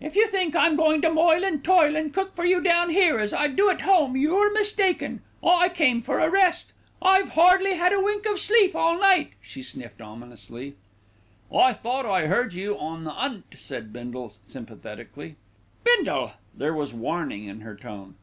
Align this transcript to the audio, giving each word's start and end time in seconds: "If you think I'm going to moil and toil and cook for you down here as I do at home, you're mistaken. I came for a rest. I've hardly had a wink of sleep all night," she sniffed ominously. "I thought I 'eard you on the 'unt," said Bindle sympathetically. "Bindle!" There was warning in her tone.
"If 0.00 0.16
you 0.16 0.26
think 0.26 0.56
I'm 0.56 0.74
going 0.74 1.00
to 1.02 1.10
moil 1.12 1.44
and 1.44 1.62
toil 1.62 1.94
and 1.94 2.12
cook 2.12 2.34
for 2.34 2.44
you 2.44 2.60
down 2.60 2.90
here 2.90 3.20
as 3.20 3.32
I 3.32 3.46
do 3.46 3.70
at 3.70 3.82
home, 3.82 4.16
you're 4.16 4.52
mistaken. 4.52 5.22
I 5.46 5.68
came 5.68 6.02
for 6.02 6.18
a 6.18 6.28
rest. 6.28 6.72
I've 7.00 7.28
hardly 7.28 7.74
had 7.76 7.92
a 7.92 8.00
wink 8.00 8.26
of 8.26 8.40
sleep 8.40 8.74
all 8.74 8.98
night," 8.98 9.34
she 9.40 9.62
sniffed 9.62 10.02
ominously. 10.02 10.74
"I 11.56 11.72
thought 11.72 12.04
I 12.04 12.24
'eard 12.26 12.52
you 12.52 12.76
on 12.80 13.04
the 13.04 13.12
'unt," 13.12 13.54
said 13.56 13.92
Bindle 13.92 14.32
sympathetically. 14.44 15.36
"Bindle!" 15.84 16.32
There 16.52 16.74
was 16.74 16.92
warning 16.92 17.44
in 17.44 17.60
her 17.60 17.76
tone. 17.76 18.16